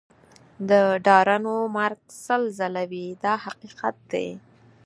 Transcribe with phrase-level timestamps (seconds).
[0.69, 0.71] د
[1.05, 4.27] ډارنو مرګ سل ځله وي دا حقیقت دی.